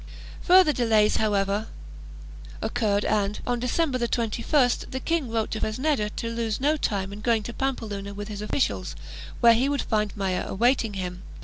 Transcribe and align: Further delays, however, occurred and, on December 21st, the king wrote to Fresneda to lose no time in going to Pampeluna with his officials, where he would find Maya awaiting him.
Further 0.41 0.73
delays, 0.73 1.17
however, 1.17 1.67
occurred 2.59 3.05
and, 3.05 3.39
on 3.45 3.59
December 3.59 3.99
21st, 3.99 4.89
the 4.89 4.99
king 4.99 5.29
wrote 5.29 5.51
to 5.51 5.59
Fresneda 5.59 6.09
to 6.15 6.27
lose 6.31 6.59
no 6.59 6.75
time 6.75 7.13
in 7.13 7.21
going 7.21 7.43
to 7.43 7.53
Pampeluna 7.53 8.15
with 8.15 8.27
his 8.27 8.41
officials, 8.41 8.95
where 9.41 9.53
he 9.53 9.69
would 9.69 9.83
find 9.83 10.17
Maya 10.17 10.43
awaiting 10.47 10.95
him. 10.95 11.21